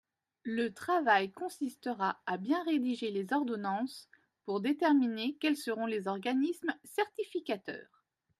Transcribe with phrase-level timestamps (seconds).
[0.45, 4.09] Le travail consistera à bien rédiger les ordonnances
[4.45, 8.01] pour déterminer quels seront les organismes certificateurs.